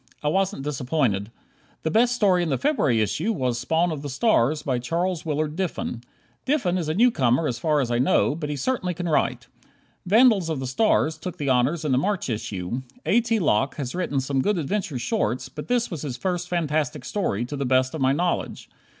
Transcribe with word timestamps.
I 0.23 0.29
wasn't 0.29 0.63
disappointed. 0.63 1.29
The 1.83 1.91
best 1.91 2.15
story 2.15 2.41
in 2.41 2.49
the 2.49 2.57
February 2.57 3.01
issue 3.01 3.31
was 3.31 3.59
"Spawn 3.59 3.91
of 3.91 4.01
the 4.01 4.09
Stars," 4.09 4.63
by 4.63 4.79
Charles 4.79 5.27
Willard 5.27 5.55
Diffin. 5.55 6.01
Diffin 6.43 6.75
is 6.79 6.89
a 6.89 6.95
newcomer 6.95 7.47
as 7.47 7.59
far 7.59 7.81
as 7.81 7.91
I 7.91 7.99
know, 7.99 8.33
but 8.33 8.49
he 8.49 8.55
certainly 8.55 8.95
can 8.95 9.07
write. 9.07 9.45
"Vandals 10.07 10.49
of 10.49 10.59
the 10.59 10.65
Stars" 10.65 11.19
took 11.19 11.37
the 11.37 11.49
honors 11.49 11.85
in 11.85 11.91
the 11.91 11.99
March 11.99 12.31
issue. 12.31 12.81
A. 13.05 13.21
T. 13.21 13.37
Locke 13.37 13.75
has 13.75 13.93
written 13.93 14.19
some 14.19 14.41
good 14.41 14.57
adventure 14.57 14.97
shorts, 14.97 15.49
but 15.49 15.67
this 15.67 15.91
was 15.91 16.01
his 16.01 16.17
first 16.17 16.49
fantastic 16.49 17.05
story, 17.05 17.45
to 17.45 17.55
the 17.55 17.63
best 17.63 17.93
of 17.93 18.01
my 18.01 18.11
knowledge. 18.11 18.71